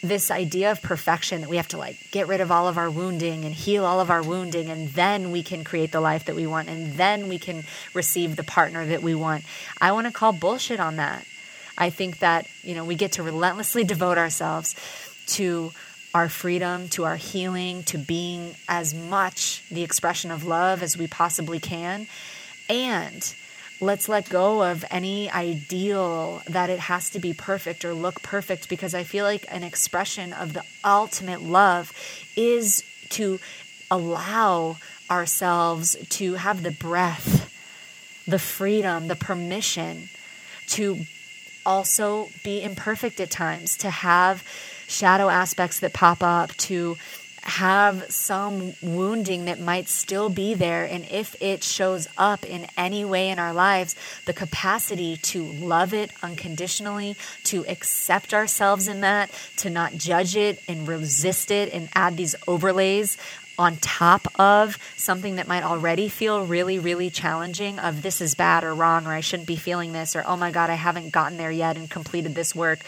[0.01, 2.89] this idea of perfection that we have to like get rid of all of our
[2.89, 6.35] wounding and heal all of our wounding and then we can create the life that
[6.35, 9.43] we want and then we can receive the partner that we want.
[9.79, 11.25] I want to call bullshit on that.
[11.77, 14.75] I think that, you know, we get to relentlessly devote ourselves
[15.27, 15.71] to
[16.13, 21.07] our freedom, to our healing, to being as much the expression of love as we
[21.07, 22.07] possibly can.
[22.69, 23.33] And
[23.81, 28.69] let's let go of any ideal that it has to be perfect or look perfect
[28.69, 31.91] because I feel like an expression of the ultimate love
[32.35, 33.39] is to
[33.89, 34.77] allow
[35.09, 37.51] ourselves to have the breath,
[38.27, 40.09] the freedom, the permission
[40.67, 40.99] to
[41.65, 44.43] also be imperfect at times, to have
[44.87, 46.95] shadow aspects that pop up, to
[47.43, 50.85] have some wounding that might still be there.
[50.85, 55.93] And if it shows up in any way in our lives, the capacity to love
[55.93, 61.89] it unconditionally, to accept ourselves in that, to not judge it and resist it and
[61.95, 63.17] add these overlays
[63.57, 68.63] on top of something that might already feel really, really challenging of this is bad
[68.63, 71.37] or wrong, or I shouldn't be feeling this, or oh my God, I haven't gotten
[71.37, 72.79] there yet and completed this work.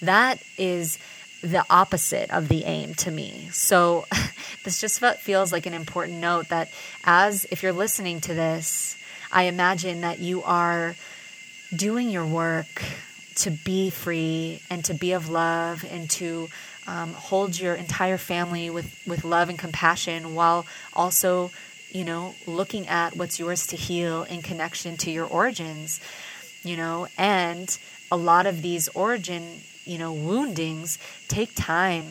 [0.00, 0.98] That is
[1.42, 3.48] the opposite of the aim to me.
[3.52, 4.06] So
[4.64, 6.70] this just feels like an important note that
[7.04, 8.96] as if you're listening to this,
[9.30, 10.94] I imagine that you are
[11.74, 12.82] doing your work
[13.34, 16.48] to be free and to be of love and to
[16.86, 21.50] um, hold your entire family with, with love and compassion while also,
[21.90, 26.00] you know, looking at what's yours to heal in connection to your origins,
[26.62, 27.78] you know, and
[28.10, 32.04] a lot of these origin, you know, woundings take time.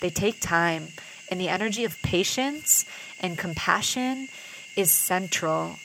[0.00, 0.88] They take time.
[1.30, 2.84] And the energy of patience
[3.20, 4.28] and compassion
[4.76, 5.76] is central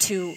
[0.00, 0.36] to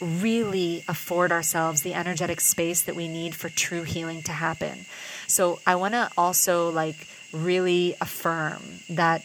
[0.00, 4.86] really afford ourselves the energetic space that we need for true healing to happen.
[5.26, 9.22] So I want to also like really affirm that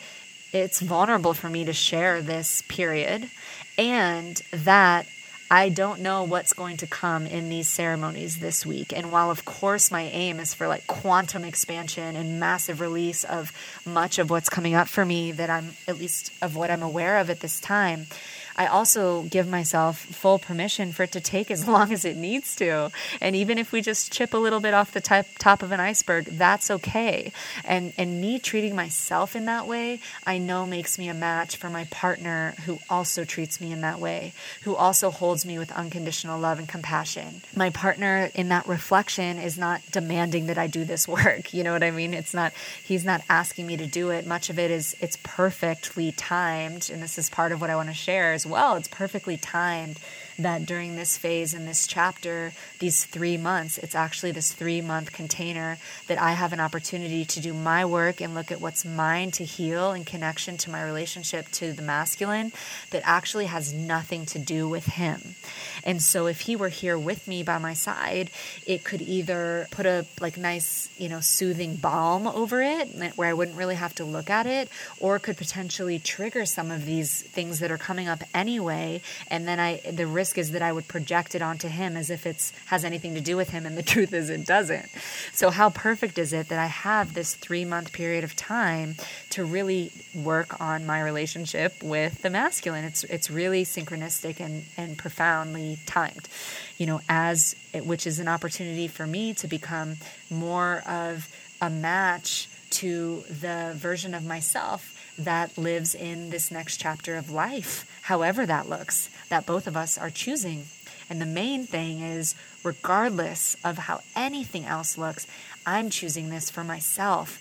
[0.51, 3.29] it's vulnerable for me to share this period
[3.77, 5.07] and that
[5.51, 8.91] I don't know what's going to come in these ceremonies this week.
[8.95, 13.51] And while, of course, my aim is for like quantum expansion and massive release of
[13.85, 17.17] much of what's coming up for me that I'm, at least of what I'm aware
[17.17, 18.07] of at this time,
[18.55, 22.55] I also give myself full permission for it to take as long as it needs
[22.57, 22.91] to.
[23.21, 25.79] And even if we just chip a little bit off the top, top of an
[25.79, 27.31] iceberg, that's okay.
[27.63, 31.69] And and me treating myself in that way, I know makes me a match for
[31.69, 36.39] my partner who also treats me in that way, who also holds me with unconditional
[36.39, 37.41] love and compassion.
[37.55, 41.53] My partner in that reflection is not demanding that I do this work.
[41.53, 42.13] You know what I mean?
[42.13, 44.25] It's not he's not asking me to do it.
[44.25, 47.89] Much of it is it's perfectly timed and this is part of what I want
[47.89, 48.75] to share well.
[48.75, 49.99] It's perfectly timed
[50.39, 55.11] that during this phase in this chapter, these three months, it's actually this three month
[55.11, 59.31] container that I have an opportunity to do my work and look at what's mine
[59.31, 62.51] to heal in connection to my relationship to the masculine
[62.91, 65.35] that actually has nothing to do with him.
[65.83, 68.29] And so if he were here with me by my side,
[68.65, 73.33] it could either put a like nice, you know, soothing balm over it where I
[73.33, 74.69] wouldn't really have to look at it,
[74.99, 79.01] or could potentially trigger some of these things that are coming up anyway.
[79.27, 82.09] And then I the risk risk is that I would project it onto him as
[82.09, 84.87] if it has anything to do with him, and the truth is it doesn't.
[85.33, 88.95] So, how perfect is it that I have this three month period of time
[89.31, 92.85] to really work on my relationship with the masculine?
[92.85, 96.29] It's it's really synchronistic and and profoundly timed,
[96.77, 97.55] you know, as
[97.91, 99.97] which is an opportunity for me to become
[100.29, 101.27] more of
[101.59, 107.85] a match to the version of myself that lives in this next chapter of life,
[108.03, 110.65] however that looks, that both of us are choosing.
[111.09, 115.27] And the main thing is, regardless of how anything else looks,
[115.65, 117.39] I'm choosing this for myself,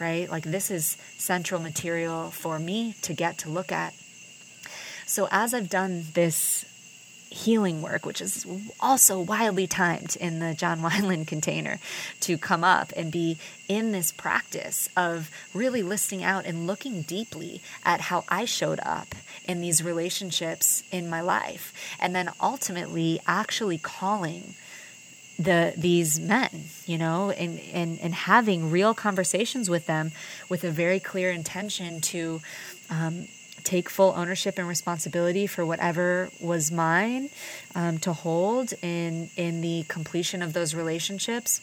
[0.00, 0.30] right?
[0.30, 3.94] Like, this is central material for me to get to look at.
[5.06, 6.64] So, as I've done this
[7.32, 8.46] healing work, which is
[8.80, 11.78] also wildly timed in the John Wineland container
[12.20, 17.60] to come up and be in this practice of really listening out and looking deeply
[17.84, 19.14] at how I showed up
[19.46, 21.72] in these relationships in my life.
[21.98, 24.54] And then ultimately actually calling
[25.38, 30.12] the these men you know and, and and having real conversations with them
[30.50, 32.40] with a very clear intention to
[32.90, 33.26] um,
[33.64, 37.30] take full ownership and responsibility for whatever was mine
[37.74, 41.60] um, to hold in in the completion of those relationships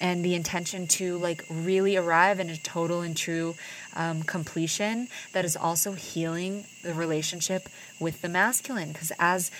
[0.00, 3.54] and the intention to like really arrive in a total and true
[3.94, 8.92] um, completion that is also healing the relationship with the masculine.
[8.92, 9.50] Because as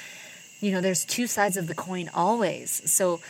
[0.61, 2.83] you know there's two sides of the coin always.
[2.90, 3.20] So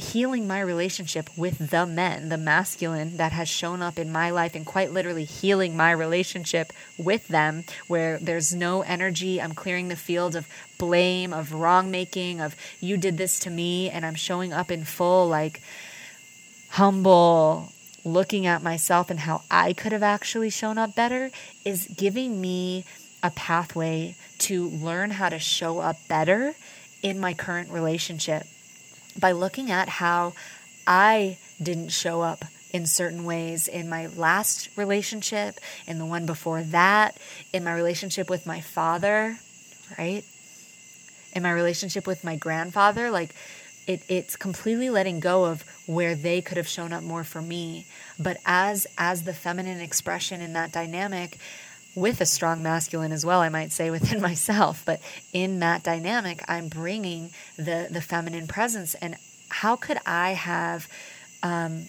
[0.00, 4.54] healing my relationship with the men, the masculine that has shown up in my life,
[4.54, 9.40] and quite literally healing my relationship with them, where there's no energy.
[9.40, 13.90] I'm clearing the field of blame, of wrong making, of you did this to me,
[13.90, 15.60] and I'm showing up in full, like
[16.70, 17.72] humble,
[18.04, 21.30] looking at myself and how I could have actually shown up better,
[21.64, 22.84] is giving me
[23.22, 26.54] a pathway to learn how to show up better
[27.02, 28.44] in my current relationship
[29.18, 30.34] by looking at how
[30.86, 36.62] I didn't show up in certain ways in my last relationship, in the one before
[36.62, 37.16] that,
[37.52, 39.36] in my relationship with my father,
[39.98, 40.24] right?
[41.34, 43.34] In my relationship with my grandfather, like
[43.86, 47.86] it, it's completely letting go of where they could have shown up more for me.
[48.18, 51.38] But as as the feminine expression in that dynamic,
[51.94, 54.82] with a strong masculine as well, I might say within myself.
[54.84, 55.00] But
[55.32, 58.94] in that dynamic, I'm bringing the the feminine presence.
[58.94, 59.16] And
[59.48, 60.88] how could I have,
[61.42, 61.86] um,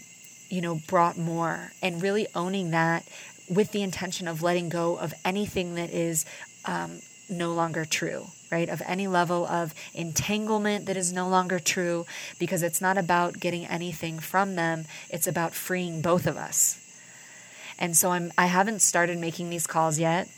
[0.50, 3.08] you know, brought more and really owning that
[3.50, 6.26] with the intention of letting go of anything that is
[6.66, 7.00] um,
[7.30, 8.70] no longer true right?
[8.70, 12.06] Of any level of entanglement that is no longer true,
[12.38, 16.81] because it's not about getting anything from them, it's about freeing both of us.
[17.82, 20.30] And so I'm I haven't started making these calls yet.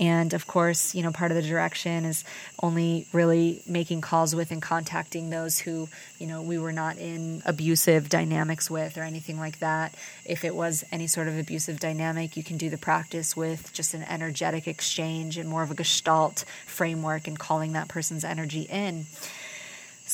[0.00, 2.24] And of course, you know, part of the direction is
[2.62, 7.42] only really making calls with and contacting those who, you know, we were not in
[7.44, 9.94] abusive dynamics with or anything like that.
[10.24, 13.92] If it was any sort of abusive dynamic, you can do the practice with just
[13.92, 19.04] an energetic exchange and more of a gestalt framework and calling that person's energy in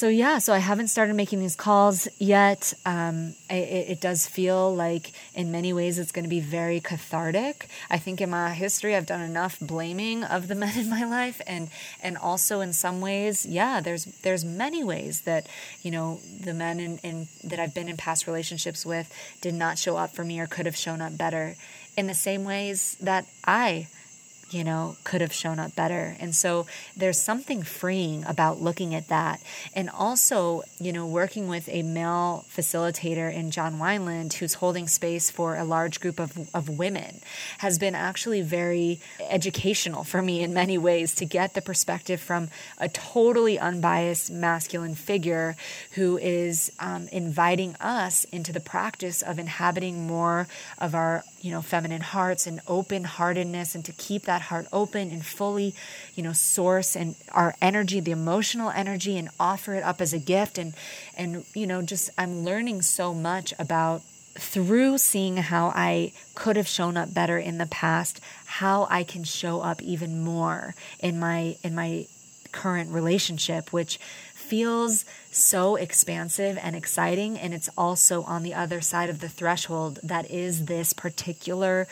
[0.00, 2.72] so yeah, so I haven't started making these calls yet.
[2.86, 7.68] Um, it, it, does feel like, in many ways, it's going to be very cathartic.
[7.90, 11.42] I think in my history, I've done enough blaming of the men in my life,
[11.46, 11.68] and
[12.02, 15.46] and also in some ways, yeah, there's there's many ways that
[15.82, 19.76] you know the men in, in that I've been in past relationships with did not
[19.76, 21.56] show up for me or could have shown up better.
[21.98, 23.88] In the same ways that I
[24.50, 26.16] you know, could have shown up better.
[26.18, 29.40] And so there's something freeing about looking at that.
[29.74, 35.30] And also, you know, working with a male facilitator in John Wineland who's holding space
[35.30, 37.20] for a large group of, of women
[37.58, 42.48] has been actually very educational for me in many ways to get the perspective from
[42.78, 45.56] a totally unbiased masculine figure
[45.92, 50.48] who is um, inviting us into the practice of inhabiting more
[50.78, 55.10] of our, you know, feminine hearts and open heartedness and to keep that heart open
[55.10, 55.74] and fully,
[56.14, 60.18] you know, source and our energy, the emotional energy, and offer it up as a
[60.18, 60.58] gift.
[60.58, 60.74] And
[61.16, 64.02] and you know, just I'm learning so much about
[64.34, 69.24] through seeing how I could have shown up better in the past, how I can
[69.24, 72.06] show up even more in my in my
[72.52, 73.98] current relationship, which
[74.50, 77.38] feels so expansive and exciting.
[77.38, 81.86] And it's also on the other side of the threshold that is this particular,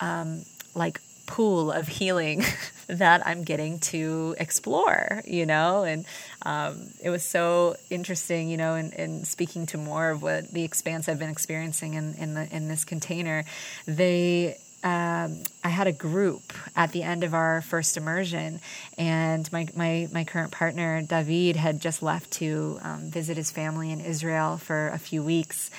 [0.00, 0.44] um,
[0.74, 2.44] like, pool of healing
[2.86, 6.04] that I'm getting to explore, you know, and
[6.42, 10.64] um, it was so interesting, you know, in, in speaking to more of what the
[10.64, 13.44] expanse I've been experiencing in, in the in this container,
[13.86, 18.60] they um, I had a group at the end of our first immersion,
[18.98, 23.90] and my, my, my current partner, David, had just left to um, visit his family
[23.90, 25.70] in Israel for a few weeks.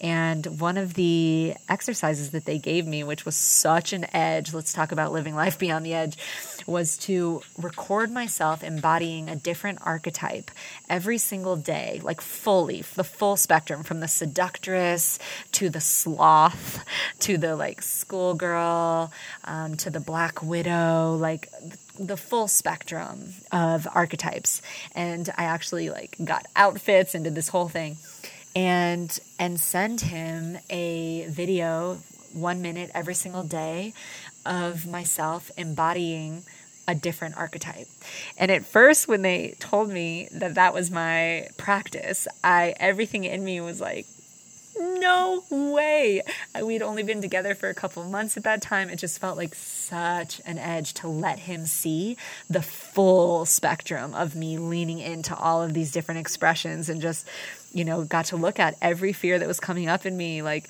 [0.00, 4.72] And one of the exercises that they gave me, which was such an edge, let's
[4.72, 6.16] talk about living life beyond the edge,
[6.66, 10.50] was to record myself embodying a different archetype
[10.88, 15.18] every single day, like fully, the full spectrum from the seductress
[15.52, 16.84] to the sloth
[17.20, 19.12] to the like schoolgirl
[19.44, 21.48] um, to the black widow, like
[21.98, 24.62] the full spectrum of archetypes.
[24.94, 27.96] And I actually like got outfits and did this whole thing
[28.54, 31.98] and and send him a video
[32.32, 33.92] one minute every single day
[34.46, 36.42] of myself embodying
[36.86, 37.86] a different archetype.
[38.36, 43.44] And at first when they told me that that was my practice, I everything in
[43.44, 44.06] me was like
[44.76, 46.22] no way.
[46.60, 48.90] We'd only been together for a couple months at that time.
[48.90, 52.16] It just felt like such an edge to let him see
[52.50, 57.28] the full spectrum of me leaning into all of these different expressions and just,
[57.72, 60.42] you know, got to look at every fear that was coming up in me.
[60.42, 60.68] Like,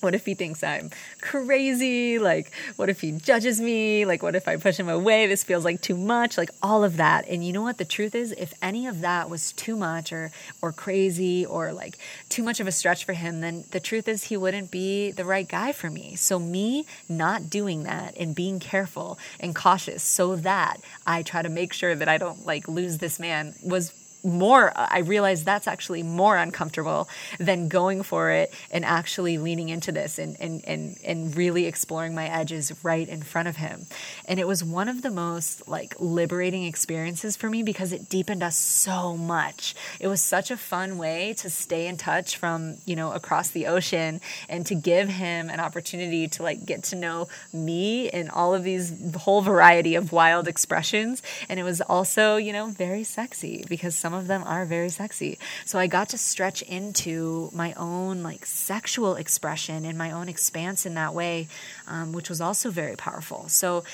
[0.00, 0.90] what if he thinks I'm
[1.20, 2.18] crazy?
[2.18, 4.04] Like, what if he judges me?
[4.04, 5.26] Like, what if I push him away?
[5.26, 6.36] This feels like too much.
[6.36, 7.26] Like all of that.
[7.28, 8.32] And you know what the truth is?
[8.32, 10.30] If any of that was too much or
[10.62, 14.24] or crazy or like too much of a stretch for him, then the truth is
[14.24, 16.16] he wouldn't be the right guy for me.
[16.16, 21.48] So me not doing that and being careful and cautious so that I try to
[21.48, 23.92] make sure that I don't like lose this man was
[24.26, 27.08] more i realized that's actually more uncomfortable
[27.38, 32.14] than going for it and actually leaning into this and, and, and, and really exploring
[32.14, 33.86] my edges right in front of him.
[34.26, 38.42] And it was one of the most like liberating experiences for me because it deepened
[38.42, 39.74] us so much.
[40.00, 43.66] It was such a fun way to stay in touch from you know across the
[43.66, 48.54] ocean and to give him an opportunity to like get to know me and all
[48.54, 51.22] of these whole variety of wild expressions.
[51.48, 55.38] And it was also you know very sexy because some of them are very sexy.
[55.64, 60.86] So I got to stretch into my own like sexual expression and my own expanse
[60.86, 61.48] in that way,
[61.86, 63.48] um, which was also very powerful.
[63.48, 63.84] So,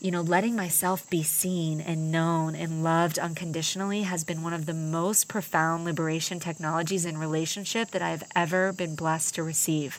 [0.00, 4.66] you know, letting myself be seen and known and loved unconditionally has been one of
[4.66, 9.98] the most profound liberation technologies in relationship that I have ever been blessed to receive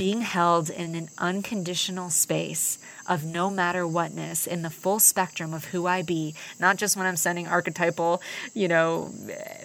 [0.00, 5.66] being held in an unconditional space of no matter whatness in the full spectrum of
[5.66, 8.22] who I be, not just when I'm sending archetypal,
[8.54, 9.12] you know,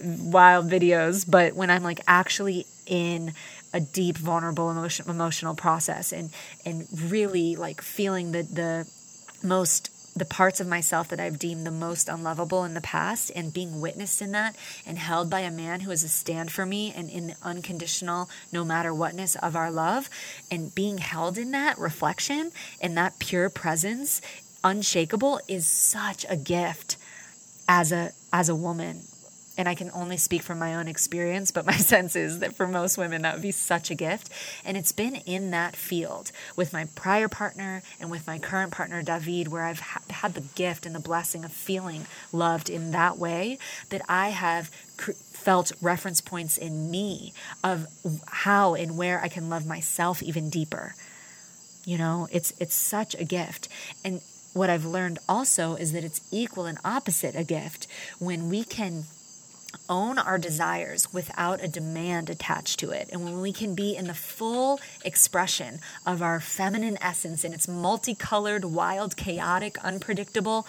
[0.04, 3.32] wild videos, but when I'm like actually in
[3.74, 6.30] a deep, vulnerable emotion, emotional process and
[6.66, 8.92] and really like feeling the the
[9.42, 13.54] most the parts of myself that I've deemed the most unlovable in the past and
[13.54, 14.56] being witnessed in that
[14.86, 18.30] and held by a man who is a stand for me and in the unconditional,
[18.52, 20.10] no matter whatness of our love
[20.50, 24.22] and being held in that reflection and that pure presence,
[24.64, 26.96] unshakable, is such a gift
[27.68, 29.02] as a as a woman
[29.58, 32.68] and I can only speak from my own experience, but my sense is that for
[32.68, 34.30] most women, that would be such a gift.
[34.64, 39.02] And it's been in that field with my prior partner and with my current partner,
[39.02, 43.18] David, where I've ha- had the gift and the blessing of feeling loved in that
[43.18, 43.58] way
[43.90, 47.34] that I have cr- felt reference points in me
[47.64, 47.88] of
[48.28, 50.96] how and where I can love myself even deeper.
[51.86, 53.70] You know, it's it's such a gift.
[54.04, 54.22] And
[54.54, 57.88] what I've learned also is that it's equal and opposite a gift
[58.20, 59.04] when we can
[59.90, 60.42] own our mm-hmm.
[60.42, 63.10] desires without a demand attached to it.
[63.12, 67.68] And when we can be in the full expression of our feminine essence in its
[67.68, 70.68] multicolored, wild, chaotic, unpredictable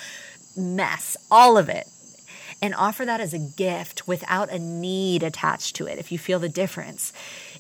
[0.57, 1.89] mess, all of it,
[2.63, 6.39] and offer that as a gift without a need attached to it, if you feel
[6.39, 7.13] the difference,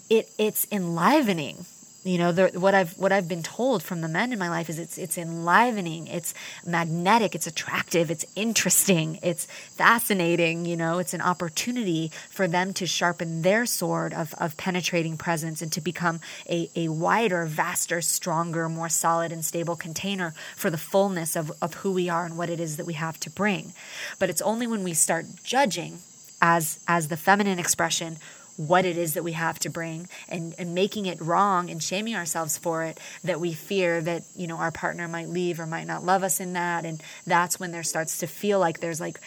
[0.09, 1.67] it, it's enlivening
[2.07, 4.69] you know the, what i've what i've been told from the men in my life
[4.69, 6.35] is it's it's enlivening it's
[6.65, 9.47] magnetic it's attractive it's interesting it's
[9.77, 15.17] fascinating you know it's an opportunity for them to sharpen their sword of, of penetrating
[15.17, 20.71] presence and to become a, a wider vaster stronger more solid and stable container for
[20.71, 23.31] the fullness of, of who we are and what it is that we have to
[23.31, 23.73] bring.
[24.19, 25.99] But it's only when we start judging
[26.43, 28.19] as as the feminine expression
[28.57, 32.15] what it is that we have to bring and, and making it wrong and shaming
[32.15, 35.87] ourselves for it that we fear that you know our partner might leave or might
[35.87, 36.85] not love us in that.
[36.85, 39.21] And that's when there starts to feel like there's like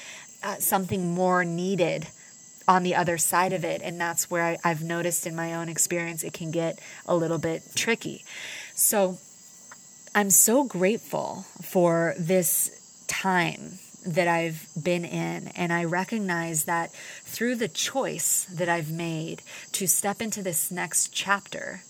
[0.43, 2.07] uh, something more needed
[2.67, 3.81] on the other side of it.
[3.83, 7.39] And that's where I, i've noticed in my own experience it can get a little
[7.39, 8.25] bit tricky.
[8.73, 9.17] So
[10.15, 15.49] i'm so grateful for this time that I've been in.
[15.49, 16.91] And I recognize that
[17.25, 19.41] through the choice that I've made
[19.73, 21.81] to step into this next chapter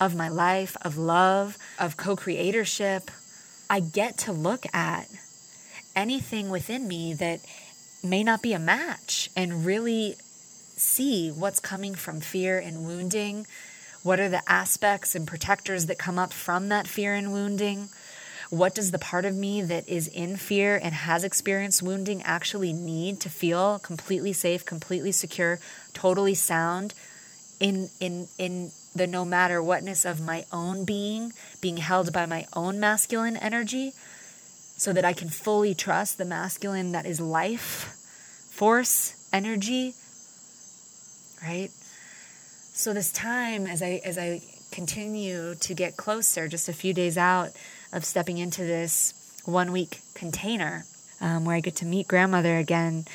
[0.00, 3.10] of my life, of love, of co creatorship,
[3.68, 5.08] I get to look at
[5.94, 7.40] anything within me that
[8.04, 10.16] may not be a match and really
[10.76, 13.46] see what's coming from fear and wounding.
[14.02, 17.88] What are the aspects and protectors that come up from that fear and wounding?
[18.50, 22.72] What does the part of me that is in fear and has experienced wounding actually
[22.72, 25.58] need to feel completely safe, completely secure,
[25.92, 26.94] totally sound
[27.58, 32.46] in in in the no matter whatness of my own being, being held by my
[32.54, 33.92] own masculine energy,
[34.76, 37.94] so that I can fully trust the masculine that is life,
[38.50, 39.94] force, energy,
[41.42, 41.70] right?
[42.72, 44.40] So this time as I as I
[44.70, 47.50] continue to get closer, just a few days out
[47.96, 50.84] of stepping into this one week container
[51.20, 53.06] um, where I get to meet grandmother again,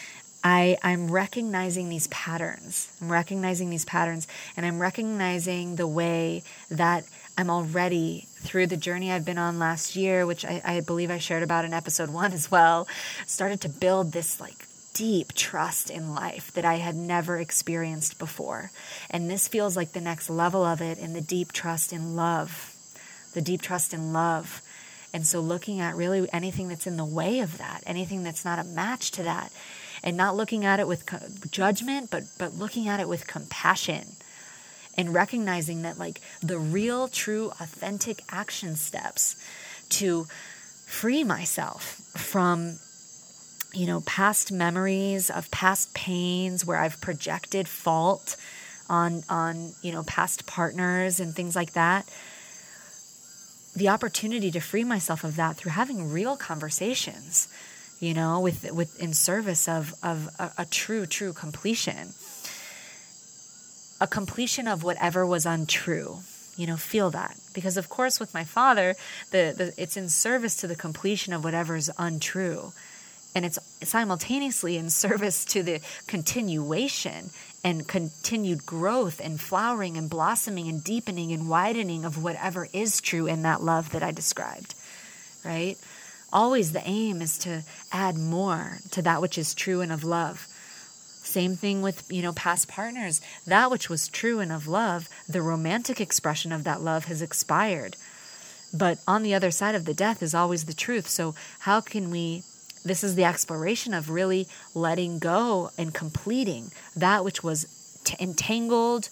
[0.44, 2.92] I, I'm recognizing these patterns.
[3.00, 4.28] I'm recognizing these patterns,
[4.58, 7.04] and I'm recognizing the way that
[7.38, 11.20] I'm already through the journey I've been on last year, which I, I believe I
[11.20, 12.88] shared about in episode one as well,
[13.28, 14.66] started to build this like
[14.96, 18.72] deep trust in life that I had never experienced before.
[19.12, 22.72] And this feels like the next level of it in the deep trust in love
[23.34, 24.62] the deep trust in love.
[25.14, 28.60] And so looking at really anything that's in the way of that, anything that's not
[28.60, 29.52] a match to that,
[30.04, 31.06] and not looking at it with
[31.52, 34.16] judgment, but but looking at it with compassion
[34.98, 39.36] and recognizing that like the real true authentic action steps
[39.90, 40.26] to
[40.86, 42.78] free myself from
[43.74, 48.36] you know past memories of past pains where I've projected fault
[48.90, 52.06] on on you know past partners and things like that
[53.76, 57.48] the opportunity to free myself of that through having real conversations
[58.00, 62.10] you know with with in service of of a, a, true true completion.
[64.02, 66.18] A completion of whatever was untrue
[66.58, 67.38] you know feel that.
[67.54, 68.96] Because of course with my father
[69.30, 72.74] the, the it's in service to the completion of whatever is untrue.
[73.34, 77.30] And it's simultaneously in service to the continuation
[77.64, 83.28] and continued growth and flowering and blossoming and deepening and widening of whatever is true
[83.28, 84.74] in that love that I described,
[85.46, 85.78] right?
[86.34, 90.48] Always the aim is to add more to that which is true and of love.
[91.24, 93.22] Same thing with, you know, past partners.
[93.46, 97.96] That which was true and of love, the romantic expression of that love has expired.
[98.74, 101.08] But on the other side of the death is always the truth.
[101.08, 102.44] So, how can we
[102.84, 107.66] this is the exploration of really letting go and completing that which was
[108.04, 109.10] t- entangled,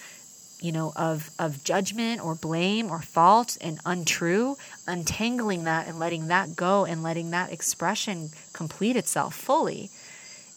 [0.59, 4.57] you know, of, of judgment or blame or fault and untrue,
[4.87, 9.89] untangling that and letting that go and letting that expression complete itself fully.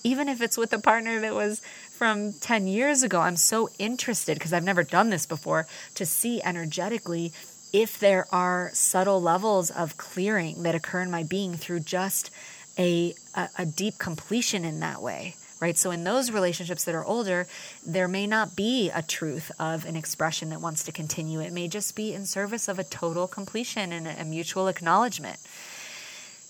[0.04, 1.60] Even if it's with a partner that was
[1.90, 6.42] from 10 years ago, I'm so interested because I've never done this before to see
[6.42, 7.32] energetically
[7.72, 12.30] if there are subtle levels of clearing that occur in my being through just
[12.78, 15.78] a, a, a deep completion in that way right?
[15.78, 17.46] So in those relationships that are older,
[17.86, 21.38] there may not be a truth of an expression that wants to continue.
[21.38, 25.38] It may just be in service of a total completion and a mutual acknowledgement.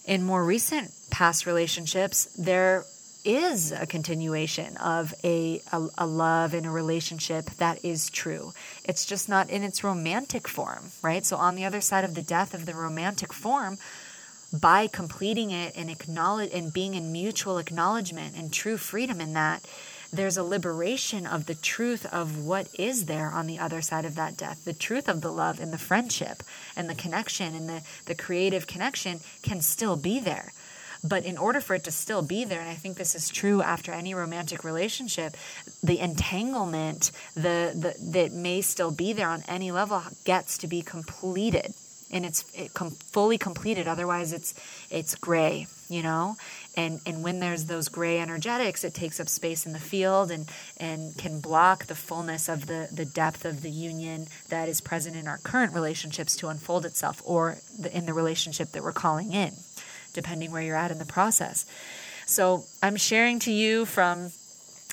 [0.07, 2.87] In more recent past relationships, there
[3.23, 8.53] is a continuation of a, a, a, love in a relationship that is true.
[8.83, 11.25] It's just not in its romantic form, right?
[11.25, 13.79] So, on the other side of the death of the romantic form,
[14.53, 19.64] by completing it and acknowledge and being in mutual acknowledgement and true freedom in that
[20.12, 24.14] there's a liberation of the truth of what is there on the other side of
[24.16, 24.62] that death.
[24.64, 26.42] The truth of the love and the friendship
[26.76, 30.53] and the connection and the, the creative connection can still be there.
[31.03, 33.61] But in order for it to still be there and i think this is true
[33.61, 35.36] after any romantic relationship
[35.82, 40.80] the entanglement the, the that may still be there on any level gets to be
[40.80, 41.74] completed
[42.13, 43.89] and it's it com- fully completed.
[43.89, 44.55] Otherwise it's
[44.91, 46.37] it's gray you know?
[46.75, 50.51] And and when there's those gray energetics it takes up space in the field and
[50.79, 55.15] and can block the fullness of the the depth of the union that is present
[55.15, 59.33] in our current relationships to unfold itself or the, in the relationship that we're calling
[59.33, 59.53] in
[60.15, 61.67] depending where you're at in the process.
[62.27, 64.33] So i'm sharing to you from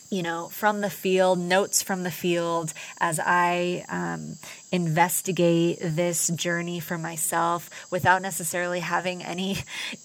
[0.09, 4.37] you know, from the field, notes from the field as I um,
[4.71, 9.57] investigate this journey for myself without necessarily having any,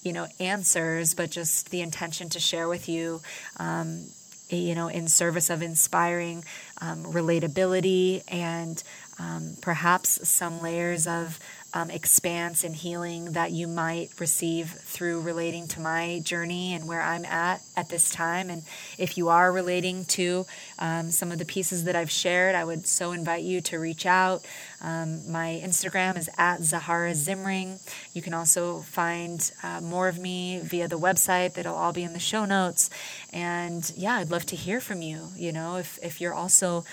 [0.02, 3.22] you know, answers, but just the intention to share with you,
[3.56, 4.06] um,
[4.50, 6.44] you know, in service of inspiring
[6.80, 8.82] um, relatability and
[9.18, 11.38] um, perhaps some layers of
[11.74, 17.02] um, expanse and healing that you might receive through relating to my journey and where
[17.02, 18.48] I'm at at this time.
[18.48, 18.62] And
[18.96, 20.46] if you are relating to
[20.78, 24.06] um, some of the pieces that I've shared, I would so invite you to reach
[24.06, 24.46] out.
[24.80, 27.80] Um, my Instagram is at Zahara Zimring.
[28.12, 32.12] You can also find uh, more of me via the website that'll all be in
[32.12, 32.88] the show notes.
[33.32, 35.28] And yeah, I'd love to hear from you.
[35.36, 36.84] You know, if, if you're also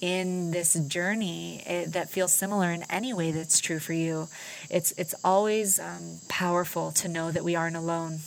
[0.00, 4.28] in this journey that feels similar in any way that's true for you.
[4.70, 8.20] It's it's always um, powerful to know that we aren't alone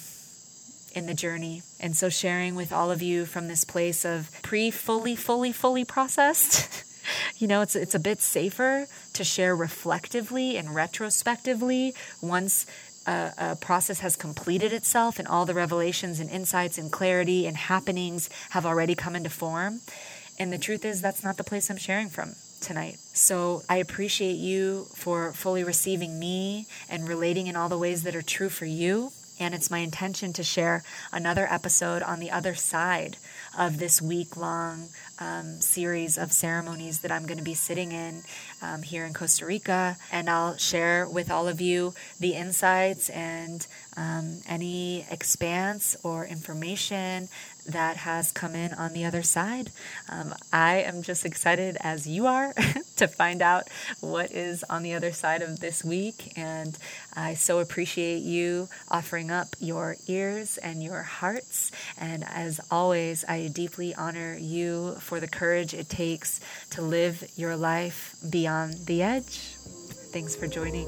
[0.94, 1.64] in the journey.
[1.80, 5.84] And so sharing with all of you from this place of pre fully fully fully
[5.84, 6.84] processed
[7.38, 12.66] you know it's it's a bit safer to share reflectively and retrospectively once
[13.06, 17.58] a, a, process has completed itself and all the revelations and insights and clarity and
[17.58, 19.82] happenings have already come into form
[20.40, 22.98] and the truth is, that's not the place I'm sharing from tonight.
[23.14, 28.16] So I appreciate you for fully receiving me and relating in all the ways that
[28.16, 29.12] are true for you.
[29.40, 33.18] And it's my intention to share another episode on the other side
[33.58, 34.90] of this week long
[35.24, 38.24] um, series of ceremonies that I'm going to be sitting in
[38.62, 39.98] um, here in Costa Rica.
[40.12, 43.66] And I'll share with all of you the insights and
[43.96, 47.30] um, any expanse or information
[47.66, 49.72] that has come in on the other side.
[50.10, 52.54] Um, I am just excited as you are
[52.98, 53.70] to find out
[54.02, 56.34] what is on the other side of this week.
[56.36, 56.78] And
[57.14, 61.72] I so appreciate you offering up your ears and your hearts.
[61.98, 66.40] And as always, I deeply honor you for the courage it takes
[66.72, 69.54] to live your life beyond the edge.
[70.12, 70.88] Thanks for joining.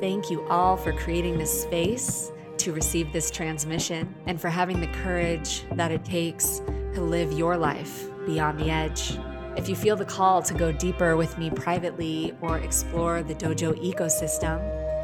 [0.00, 4.86] Thank you all for creating this space to receive this transmission and for having the
[5.04, 6.62] courage that it takes
[6.94, 9.18] to live your life beyond the edge.
[9.58, 13.74] If you feel the call to go deeper with me privately or explore the dojo
[13.84, 14.56] ecosystem,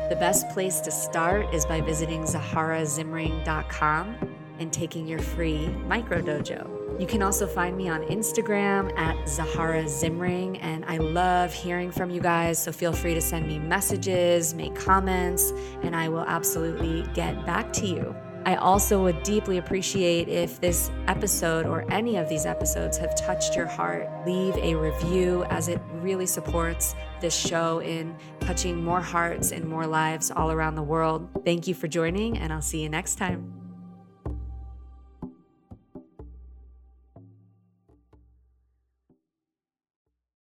[0.09, 4.17] the best place to start is by visiting zaharazimring.com
[4.59, 6.80] and taking your free micro dojo.
[7.01, 12.11] You can also find me on Instagram at Zahara Zimring, and I love hearing from
[12.11, 12.63] you guys.
[12.63, 15.51] So feel free to send me messages, make comments,
[15.83, 18.15] and I will absolutely get back to you.
[18.45, 23.57] I also would deeply appreciate if this episode or any of these episodes have touched
[23.57, 24.07] your heart.
[24.27, 29.87] Leave a review as it really supports this show in touching more hearts and more
[29.87, 31.31] lives all around the world.
[31.47, 33.60] Thank you for joining, and I'll see you next time.